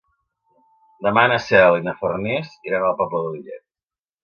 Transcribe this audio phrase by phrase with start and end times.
[1.07, 3.67] Demà na Cel i na Farners iran a la Pobla de Lillet.